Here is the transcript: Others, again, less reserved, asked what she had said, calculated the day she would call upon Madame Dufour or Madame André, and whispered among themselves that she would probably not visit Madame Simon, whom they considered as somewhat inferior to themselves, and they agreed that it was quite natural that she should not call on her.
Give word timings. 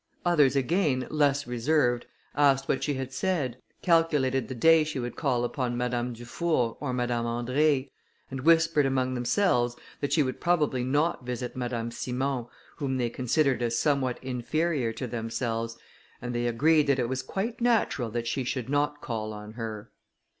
Others, 0.25 0.55
again, 0.55 1.05
less 1.11 1.45
reserved, 1.45 2.07
asked 2.33 2.67
what 2.67 2.83
she 2.83 2.95
had 2.95 3.13
said, 3.13 3.61
calculated 3.83 4.47
the 4.47 4.55
day 4.55 4.83
she 4.83 4.97
would 4.97 5.15
call 5.15 5.43
upon 5.43 5.77
Madame 5.77 6.13
Dufour 6.13 6.75
or 6.81 6.91
Madame 6.91 7.25
André, 7.25 7.91
and 8.31 8.41
whispered 8.41 8.87
among 8.87 9.13
themselves 9.13 9.75
that 9.99 10.11
she 10.11 10.23
would 10.23 10.41
probably 10.41 10.83
not 10.83 11.23
visit 11.23 11.55
Madame 11.55 11.91
Simon, 11.91 12.47
whom 12.77 12.97
they 12.97 13.11
considered 13.11 13.61
as 13.61 13.77
somewhat 13.77 14.17
inferior 14.23 14.91
to 14.91 15.05
themselves, 15.05 15.77
and 16.19 16.33
they 16.33 16.47
agreed 16.47 16.87
that 16.87 16.97
it 16.97 17.07
was 17.07 17.21
quite 17.21 17.61
natural 17.61 18.09
that 18.09 18.25
she 18.25 18.43
should 18.43 18.69
not 18.69 19.01
call 19.01 19.31
on 19.33 19.51
her. 19.53 19.91